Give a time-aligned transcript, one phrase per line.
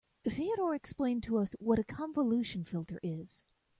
[0.27, 3.43] Theodore explained to us what a convolution filter is.